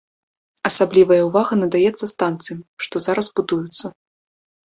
Асаблівая 0.69 1.19
увага 1.25 1.53
надаецца 1.63 2.05
станцыям, 2.13 2.59
што 2.85 2.95
зараз 3.09 3.25
будуюцца. 3.41 3.85